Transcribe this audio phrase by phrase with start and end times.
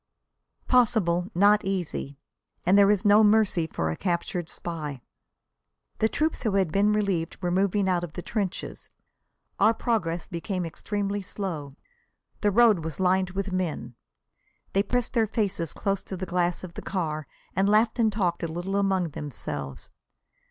[0.67, 2.17] Possible, not easy.
[2.65, 5.03] And there is no mercy for a captured spy.
[5.99, 8.89] The troops who had been relieved were moving out of the trenches.
[9.59, 11.75] Our progress became extremely slow.
[12.39, 13.93] The road was lined with men.
[14.73, 18.41] They pressed their faces close to the glass of the car and laughed and talked
[18.41, 19.91] a little among themselves.